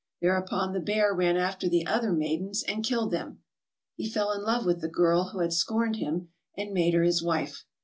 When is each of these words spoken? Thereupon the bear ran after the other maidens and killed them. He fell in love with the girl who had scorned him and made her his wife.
Thereupon 0.19 0.73
the 0.73 0.79
bear 0.79 1.13
ran 1.13 1.37
after 1.37 1.69
the 1.69 1.85
other 1.85 2.11
maidens 2.11 2.63
and 2.63 2.83
killed 2.83 3.11
them. 3.11 3.43
He 3.97 4.09
fell 4.09 4.31
in 4.31 4.41
love 4.43 4.65
with 4.65 4.81
the 4.81 4.87
girl 4.87 5.25
who 5.25 5.41
had 5.41 5.53
scorned 5.53 5.97
him 5.97 6.29
and 6.57 6.73
made 6.73 6.95
her 6.95 7.03
his 7.03 7.21
wife. 7.21 7.65